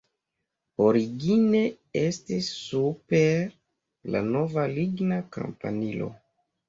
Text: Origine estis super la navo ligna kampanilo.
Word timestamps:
Origine 0.85 1.59
estis 2.01 2.49
super 2.61 3.45
la 4.17 4.23
navo 4.33 4.67
ligna 4.79 5.21
kampanilo. 5.37 6.09